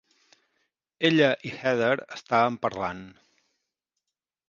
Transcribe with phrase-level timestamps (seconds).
[1.09, 3.07] Ella i Heather estaven parlant.